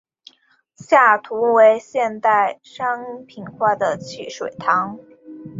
[0.73, 4.97] 下图为现代商品化的汽水糖。